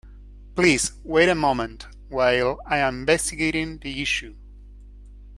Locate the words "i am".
2.65-3.01